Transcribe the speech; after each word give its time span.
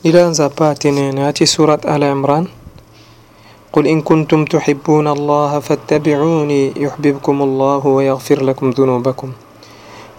إلى 0.00 0.22
زباتنين 0.32 1.18
هاتي 1.18 1.44
سورة 1.46 1.80
آل 1.94 2.02
عمران 2.04 2.44
قل 3.72 3.84
إن 3.92 3.98
كنتم 4.08 4.40
تحبون 4.52 5.06
الله 5.16 5.52
فاتبعوني 5.66 6.62
يحببكم 6.84 7.36
الله 7.46 7.82
ويغفر 7.96 8.38
لكم 8.42 8.70
ذنوبكم 8.70 9.30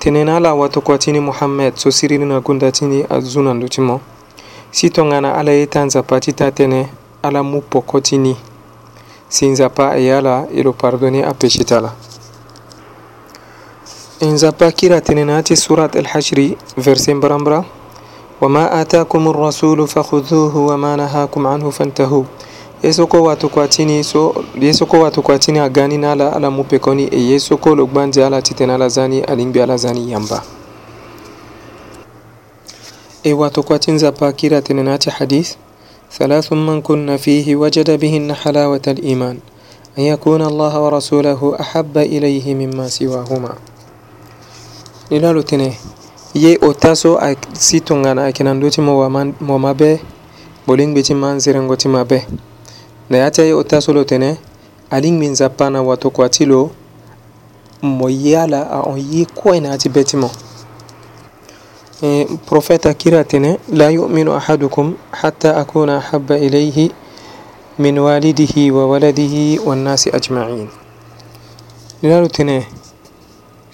tenena 0.00 0.40
la 0.40 0.54
watokotini 0.54 1.20
muhammed 1.20 1.74
so 1.76 1.90
sirinina 1.90 2.40
gundatini 2.40 3.04
a 3.10 3.20
zunandu 3.20 3.68
ti 3.68 3.80
mo 3.80 4.00
si 4.70 4.88
tongana 4.90 5.34
ala 5.34 5.50
ye 5.52 5.66
ta 5.66 5.80
nzapa 5.84 6.20
ti 6.20 6.32
ta 6.32 6.48
tënë 6.50 6.82
ala 7.26 7.40
mu 7.42 7.60
poko 7.60 8.00
ti 8.00 8.16
ni 8.18 8.34
si 9.34 9.44
nzapa 9.46 9.86
e 9.98 10.04
ye 10.04 10.12
ala 10.16 10.46
e 10.56 10.62
lo 10.62 10.72
pardonne 10.72 11.20
apéché 11.32 11.64
ti 11.64 11.74
ala 11.74 11.92
e 14.20 14.26
nzapa 14.26 14.72
kiri 14.76 14.94
atene 14.94 15.24
na 15.24 15.42
ti 15.42 15.56
surat 15.56 15.96
alhashri 15.96 16.56
verset 16.78 17.14
mbarambara 17.16 17.60
وما 18.42 18.80
آتاكم 18.80 19.28
الرسول 19.28 19.88
فخذوه 19.88 20.56
وما 20.56 20.96
نهاكم 20.96 21.46
عنه 21.46 21.70
فانتهوا 21.70 22.24
ye 22.82 22.92
soko 22.92 23.22
watukuatini 23.22 24.04
so 24.04 24.34
ye 24.60 24.74
soko 24.74 25.00
watukuatini 25.00 25.58
agani 25.58 25.98
n'ala 25.98 26.32
ala 26.36 26.50
mu 26.50 26.64
pekoni 26.64 27.08
e 27.12 27.20
ye 27.20 27.38
soko 27.40 27.74
lo 27.74 27.86
gbanzi 27.86 28.22
ala 28.22 28.42
titene 28.42 28.72
ala 28.74 28.88
zani 28.88 29.20
alingbi 29.20 29.60
ala 29.62 29.76
zani 29.76 30.12
yamba 30.12 30.42
e 33.24 33.32
watukuatin 33.32 33.98
zapa 33.98 34.32
kira 34.32 34.62
tene 34.62 34.82
nati 34.82 35.10
hadith 35.10 35.54
ثلاث 36.12 36.52
من 36.52 36.82
كن 36.82 37.16
فيه 37.16 37.56
وجد 37.56 37.90
بهن 37.90 38.34
حلاوة 38.34 38.80
الإيمان 38.86 39.36
أن 39.98 40.02
يكون 40.02 40.42
الله 40.42 40.80
ورسوله 40.80 41.56
أحب 41.60 41.98
إليه 41.98 42.54
مما 42.54 42.88
سواهما 42.88 43.52
نلال 45.12 45.42
تنه 45.44 45.72
ye 46.36 46.56
o 46.60 46.72
taso 46.74 47.16
a 47.20 47.34
si 47.52 47.80
tongana 47.80 48.24
ayeke 48.24 48.44
na 48.44 48.54
ndö 48.54 48.70
ti 48.70 48.80
mo 48.80 49.08
mabe 49.58 50.00
molingbi 50.66 51.02
ti 51.02 51.14
ma 51.14 51.32
nzerengo 51.32 51.76
ti 51.76 51.88
mabe 51.88 52.26
na 53.08 53.16
ya 53.16 53.30
ti 53.30 53.40
aye 53.42 53.52
o 53.54 53.62
taso 53.62 53.92
lo 53.92 54.04
tene 54.04 54.36
alingbi 54.90 55.26
nzapa 55.28 55.70
na 55.70 55.82
watokua 55.82 56.28
ti 56.28 56.44
lo 56.44 56.70
mo 57.82 58.08
ye 58.10 58.36
ala 58.40 58.70
ahon 58.70 58.98
ye 59.00 59.24
kue 59.24 59.60
na 59.60 59.68
yâ 59.68 59.78
ti 59.78 59.88
be 59.88 60.04
ti 60.04 60.16
mo 60.16 60.30
e 62.02 62.26
prophète 62.46 62.86
akiri 62.86 63.16
atene 63.16 63.56
la 63.72 63.88
yuminu 63.90 64.32
ahadukum 64.36 64.94
hatta 65.10 65.56
akuna 65.56 65.96
ahaba 65.96 66.38
ilayhi 66.38 66.92
min 67.78 67.98
walidihi 67.98 68.70
wa 68.70 68.86
waladihi 68.86 69.58
wannasi 69.64 70.10
ajmain 70.12 70.68
lalo 72.02 72.28
tene 72.28 72.66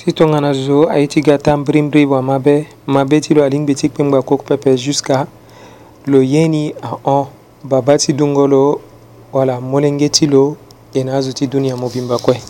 Si 0.00 0.12
ton 0.14 0.34
anazo 0.34 0.86
Haïti 0.88 1.20
gata 1.20 1.56
mbrimbre 1.56 2.06
wa 2.06 2.22
mabe, 2.22 2.66
mabe 2.86 3.20
ti 3.20 3.34
lo 3.34 3.44
aling 3.44 3.66
betik 3.66 3.92
pemba 3.92 4.22
kok 4.22 4.44
pepe 4.48 4.72
jusqu'à 4.76 5.26
lo 6.06 6.22
yeni 6.22 6.72
a 6.82 6.96
on 7.04 7.26
babati 7.64 8.12
dungolo 8.12 8.80
wala 9.32 9.60
molenge 9.60 10.08
ti 10.08 10.26
lo 10.26 10.56
e 10.94 11.04
na 11.04 11.16
azo 11.18 11.32
ti 11.32 11.46
dunia 11.46 11.76
mobimba 11.76 12.16
kue 12.18 12.40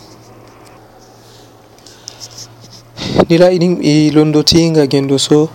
ni 3.29 3.37
la 3.37 3.51
i 3.51 4.11
londo 4.15 4.43
ti 4.43 4.57
hinga 4.59 4.87
gendo 4.87 5.17
so 5.19 5.49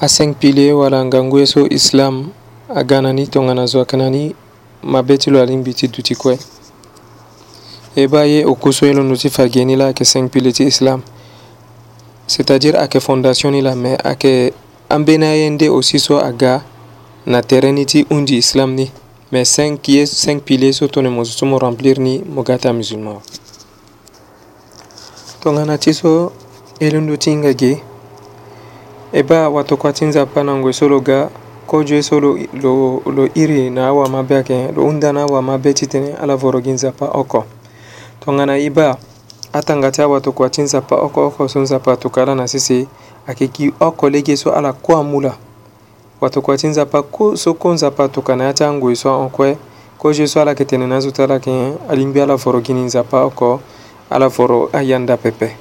aseng 0.00 0.32
pile 0.34 0.72
wala 0.72 1.04
ngangue 1.04 1.46
so 1.46 1.66
islam 1.68 2.30
aga 2.74 3.02
na 3.02 3.12
ni 3.12 3.26
tongana 3.26 3.66
zo 3.66 3.78
ayeke 3.78 3.96
na 3.96 4.08
ni 4.10 4.34
mabe 4.82 5.18
ti 5.18 5.30
lo 5.30 5.42
alingbi 5.42 5.74
ti 5.74 5.88
duti 5.88 6.14
kue 6.14 6.38
e 7.96 8.06
ba 8.08 8.24
ye 8.24 8.44
oko 8.44 8.72
so 8.72 8.86
e 8.86 8.92
londo 8.92 9.16
ti 9.16 9.28
fage 9.28 9.64
ni 9.64 9.76
la 9.76 9.84
ayeke 9.92 10.04
seng 10.04 10.28
pile 10.32 10.52
ti 10.52 10.64
islam 10.64 11.02
c'est-à-dire 12.26 12.74
ayeke 12.76 12.98
fondation 13.00 13.50
ni 13.50 13.62
la 13.62 13.74
me 13.74 13.96
ayeke 14.02 14.52
ambeni 14.90 15.24
aye 15.24 15.50
nde 15.50 15.68
aussi 15.68 15.98
so 15.98 16.16
aga 16.18 16.62
na 17.26 17.42
tere 17.42 17.72
ni 17.72 17.86
ti 17.86 18.06
hundi 18.10 18.36
islam 18.36 18.74
ni 18.74 18.90
me 19.32 19.44
cinq 19.44 19.88
ye 19.88 20.06
cinq 20.06 20.42
pilier 20.42 20.72
so 20.74 20.88
tongana 20.88 21.14
mo 21.14 21.24
zo 21.24 21.32
so 21.32 21.46
mo 21.46 21.58
remplir 21.58 21.98
ni 22.00 22.18
mo 22.28 22.42
ga 22.42 22.58
ti 22.58 22.68
amusulman 22.68 23.12
awe 23.14 23.22
tongana 25.40 25.78
ti 25.78 25.92
so 25.94 26.32
ye 26.80 26.90
ndö 26.90 27.16
ti 27.16 27.30
hinga 27.30 27.52
ge 27.54 27.80
e 29.12 29.22
ba 29.22 29.48
watokua 29.48 29.92
ti 29.92 30.04
nzapa 30.04 30.42
na 30.44 30.54
ngue 30.54 30.72
so 30.72 30.88
lo 30.88 31.00
ga 31.00 31.30
kodue 31.66 32.02
so 32.02 32.20
lo, 32.20 32.36
lo, 32.62 33.02
lo 33.06 33.28
iri 33.34 33.70
na 33.70 33.86
awa 33.88 34.08
mabe 34.08 34.32
ayeke 34.34 34.72
lo 34.74 34.82
hunda 34.82 35.12
na 35.12 35.22
awa 35.22 35.42
mabe 35.42 35.74
titene 35.74 36.14
ala 36.22 36.36
voro 36.36 36.60
gi 36.60 36.70
nzapa 36.70 37.06
oko 37.14 37.44
tongana 38.20 38.56
ye 38.58 38.70
ba 38.70 38.98
ata 39.52 39.76
nga 39.76 39.90
ti 39.90 40.02
awato 40.02 40.32
kua 40.32 40.50
ti 40.50 40.62
nzapa 40.62 40.96
oko 40.96 41.26
oko 41.26 41.48
so 41.48 41.60
nzapa 41.60 41.92
atokua 41.92 42.22
ala 42.22 42.34
na 42.34 42.48
sese 42.48 42.86
ayeke 43.26 43.46
gi 43.54 43.66
oko 43.80 44.08
lege 44.10 44.36
so 44.36 44.50
ala 44.52 44.72
kue 44.72 44.94
amu 44.94 45.20
la 45.20 45.34
wato 46.20 46.40
kua 46.42 46.56
ti 46.58 46.66
nzapa 46.66 47.02
ku 47.02 47.36
so 47.36 47.54
kue 47.54 47.74
nzapa 47.74 48.04
atoka 48.04 48.36
na 48.36 48.44
ya 48.44 48.52
ti 48.52 48.64
angoi 48.64 48.92
e 48.92 48.96
so 48.96 49.10
ahokue 49.10 49.56
kue 49.98 50.26
so 50.26 50.40
ala 50.42 50.50
yeke 50.50 50.64
tene 50.64 50.86
na 50.86 50.96
azo 50.96 51.10
ti 51.10 51.22
ala 51.22 51.34
yeke 51.34 51.72
lingbi 51.94 52.20
ala 52.20 52.36
voro 52.36 52.60
gi 52.60 52.72
ni 52.74 52.80
nzapa 52.82 53.22
oko 53.24 53.60
ala 54.10 54.28
voro 54.28 54.70
ayanda 54.72 55.16
pepe 55.16 55.54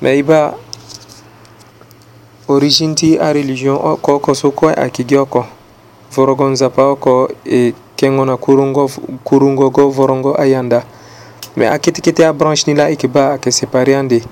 me 0.00 0.10
i 0.18 0.22
ba 0.22 0.54
origine 2.48 2.94
ti 2.94 3.16
areligion 3.18 3.76
oko 3.82 4.14
oko 4.16 4.34
so 4.34 4.50
kue 4.50 4.72
ayeke 4.74 5.04
gi 5.04 5.16
oko 5.16 5.44
vorongo 6.16 6.48
nzapa 6.48 6.82
oko 6.90 7.28
e 7.44 7.72
kengo 7.96 8.24
na 8.24 8.36
kurongo 8.36 8.88
kurongo 9.24 9.70
go 9.70 9.90
vorongo 9.90 10.32
ayanda 10.40 10.84
me 11.56 11.68
akitikiti 11.68 12.22
abranche 12.24 12.64
ni 12.70 12.74
la 12.76 12.86
e 12.88 12.90
yeke 12.90 13.08
ba 13.08 13.28
ayeke 13.28 13.50
sépare 13.50 13.96
ande 13.96 14.22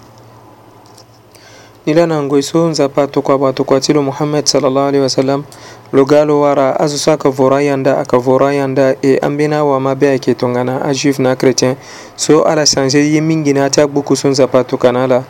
ni 1.87 1.93
la 1.95 2.07
na 2.07 2.23
ngoi 2.23 2.43
so 2.43 2.67
nzapa 2.69 3.03
atokua 3.03 3.35
awa 3.35 3.51
atokua 3.51 3.81
ti 3.81 3.93
lo 3.93 4.03
muhammed 4.03 4.47
salallahu 4.47 4.87
alaihi 4.89 5.03
wasallam 5.03 5.45
lo 5.93 6.05
ga 6.05 6.25
lo 6.25 6.41
wara 6.41 6.81
azo 6.81 6.97
so 6.99 7.11
ayeke 7.11 7.29
vora 7.29 7.63
yanda 7.63 7.95
ayeke 7.97 8.17
vora 8.17 8.55
yanda 8.55 8.97
e 9.03 9.19
ambeni 9.19 9.55
awama 9.55 9.95
be 9.95 10.09
ayeke 10.09 10.35
tongana 10.35 10.83
ajuif 10.85 11.19
na 11.19 11.37
chrétien 11.37 11.77
so 12.17 12.43
ala 12.45 12.67
changer 12.67 13.01
ye 13.03 13.21
mingi 13.21 13.53
na 13.53 13.61
yâ 13.67 13.71
ti 13.71 13.81
agbuku 13.81 14.17
so 14.17 14.29
nzapa 14.29 14.61
atoka 14.61 14.93
na 14.93 15.05
ala 15.05 15.25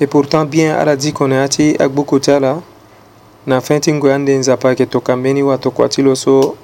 e 0.00 0.06
pourtant 0.06 0.46
bien 0.50 0.70
ala 0.76 0.96
diko 0.96 1.26
na 1.28 1.36
yâ 1.44 1.48
ti 1.48 1.76
agbuku 1.78 2.20
ti 2.20 2.30
ala 2.30 2.62
na 3.46 3.60
fin 3.60 3.80
ti 3.80 3.92
ngoi 3.92 4.12
ande 4.12 4.32
nzapa 4.38 4.68
ayeke 4.68 4.86
toka 4.86 5.16
mbeni 5.16 5.42
wa 5.42 5.54
atokua 5.54 5.88
ti 5.88 6.02
lo 6.02 6.14
so 6.14 6.54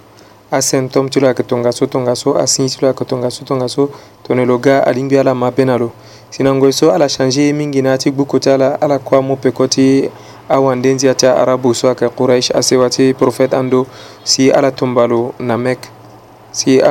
asymptôme 0.52 1.08
ti 1.08 1.16
lo 1.18 1.26
ayeke 1.32 1.42
tongaso 1.48 1.86
tongaso 1.88 2.36
asigni 2.36 2.68
ti 2.68 2.76
lo 2.84 2.88
ayeke 2.92 3.04
tongaso 3.08 3.40
tongaso 3.44 3.88
tongana 4.22 4.44
lo 4.46 4.58
ga 4.60 4.84
alingbi 4.84 5.16
ala 5.18 5.34
ma 5.34 5.50
be 5.50 5.64
na 5.64 5.78
lo 5.78 5.92
si 6.28 6.42
na 6.44 6.52
ngoi 6.52 6.72
so 6.72 6.92
ala 6.92 7.08
changer 7.08 7.52
mingi 7.54 7.80
na 7.82 7.96
ya 7.96 7.98
ti 7.98 8.10
gbuku 8.12 8.36
ti 8.38 8.50
ala 8.50 8.76
ala 8.80 8.98
kuâ 9.00 9.22
mu 9.24 9.36
peko 9.36 9.66
ti 9.66 10.10
awande 10.48 10.92
nzia 10.94 11.14
ti 11.14 11.26
arabu 11.26 11.74
so 11.74 11.88
ayeke 11.88 12.08
quraish 12.08 12.52
asewa 12.52 12.90
ti 12.90 13.14
prophète 13.14 13.56
ando 13.56 13.86
si 14.24 14.50
ala 14.52 14.70
tongba 14.70 15.06
lo 15.08 15.32
na 15.40 15.56
mecque 15.56 15.88
si 16.52 16.82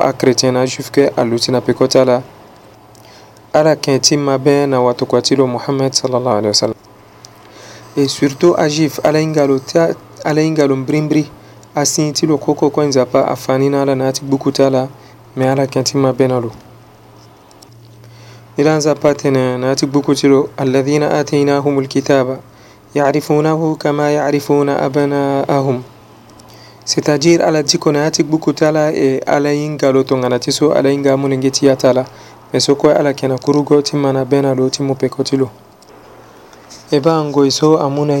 achrétien 0.00 0.54
na 0.54 0.64
ajuif 0.64 0.88
kue 0.90 1.12
alu 1.16 1.36
ti 1.38 1.52
na 1.52 1.60
peko 1.60 1.84
ti 1.86 1.98
ala 2.00 2.22
ala 3.52 3.76
ken 3.76 4.00
ti 4.00 4.16
mabe 4.16 4.64
na 4.66 4.80
watokua 4.80 5.20
ti 5.20 5.36
lo 5.36 5.46
mohammed 5.46 5.92
salallahu 5.92 6.36
alaihi 6.40 6.48
wasallam 6.56 6.80
e 7.92 8.08
surtout 8.08 8.56
ajuif 8.56 8.96
ala 9.04 9.20
hinga 9.20 9.44
lo 9.44 9.60
ala 10.24 10.40
hinga 10.40 10.64
lo 10.64 10.76
mbirimbiri 10.76 11.35
asintilo 11.76 12.38
koko 12.40 12.70
kwanza 12.72 13.06
pa 13.06 13.28
afanin 13.28 13.74
ala 13.74 13.94
na 13.94 14.08
ati 14.08 14.24
gbukutala 14.24 14.88
me 15.36 15.48
ala 15.50 15.66
kantima 15.66 16.12
benalo 16.12 16.50
nilanza 18.56 18.94
patena 18.94 19.58
na 19.58 19.70
ati 19.70 19.86
gbukutilo 19.86 20.48
alladhina 20.56 21.10
atainahum 21.18 21.78
alkitaba 21.78 22.38
yarifunahu 22.94 23.76
kama 23.76 24.10
yarifuna 24.10 24.80
abnaahum 24.80 25.82
c'est-à-dire 26.86 27.44
ala 27.44 27.62
diko 27.62 27.92
na 27.92 28.06
ati 28.06 28.22
gbukutala 28.24 28.92
e 28.92 29.18
ala 29.18 29.50
yingalo 29.52 30.02
tongana 30.02 30.38
ti 30.38 30.52
so 30.52 30.72
ala 30.72 30.88
yinga 30.90 31.16
munenge 31.16 31.50
ti 31.50 31.66
yatala 31.66 32.06
ala 32.96 33.12
kena 33.12 33.38
kurugo 33.38 33.82
ti 33.82 33.96
mana 33.96 34.24
benalo 34.24 34.70
ti 34.70 34.82
mu 34.82 34.94
peko 34.94 35.24
ti 35.24 35.36
lo 35.36 35.50
e 36.90 37.00
ba 37.00 37.16
ango 37.20 37.44
e 37.44 37.50
so 37.50 37.76
amuna 37.78 38.16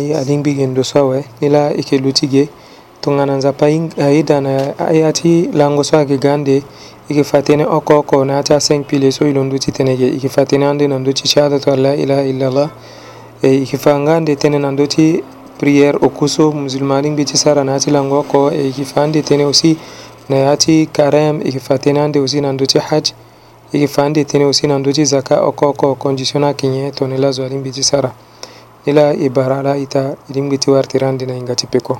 tungananza 3.06 3.52
pain 3.52 3.88
aidana 3.98 4.54
eh, 4.62 4.74
ayati 4.80 5.28
eh, 5.48 5.54
lango 5.54 5.84
so 5.84 5.96
ake 5.98 6.18
gande 6.18 6.62
ike 7.08 7.22
fatene 7.24 7.64
oko 7.64 7.98
oko 7.98 8.24
na 8.24 8.38
ata 8.38 8.58
seng 8.60 8.82
pile 8.84 9.12
so 9.12 9.24
ilon 9.28 9.48
duti 9.50 9.70
tenege 9.72 10.08
ike 10.08 10.28
fatene 10.28 10.66
ande 10.66 10.88
nan 10.88 11.04
duti 11.04 11.28
shahada 11.28 11.58
to 11.60 11.64
tota 11.70 11.76
la 11.80 11.92
ilaha 11.94 12.22
illallah 12.22 12.70
e 13.42 13.48
eh, 13.48 13.62
ike 13.62 13.78
fangande 13.78 14.36
tene 14.36 14.58
nan 14.58 14.76
duti 14.76 15.22
prière 15.60 15.94
o 16.02 16.08
kuso 16.08 16.50
musulmanin 16.52 17.14
biti 17.16 17.36
sara 17.36 17.62
na 17.64 17.74
ati 17.76 17.90
lango 17.90 18.18
oko 18.18 18.50
e 18.50 18.68
ike 18.68 18.84
fande 18.84 19.22
tene 19.22 19.44
aussi 19.44 19.76
na 20.28 20.50
ati 20.50 20.88
karem 20.92 21.40
ike 21.46 21.60
fatene 21.60 22.00
ande 22.00 22.18
aussi 22.18 22.40
nan 22.40 22.56
duti 22.56 22.78
hajj 22.78 23.12
ike 23.72 23.86
fande 23.88 24.24
tene 24.24 24.44
aussi 24.50 24.66
nan 24.66 24.82
duti 24.82 25.04
zaka 25.06 25.44
oko 25.46 25.68
oko 25.68 25.94
conditiona 25.94 26.54
kinye 26.54 26.90
to 26.92 27.06
ne 27.06 27.18
lazo 27.18 27.44
alin 27.44 27.62
biti 27.62 27.82
sara 27.84 28.10
ila 28.86 29.12
ibarala 29.14 29.76
ita 29.76 30.16
ilingbiti 30.30 30.70
wartirande 30.70 31.26
na 31.26 31.34
ingati 31.36 31.66
peko 31.66 31.98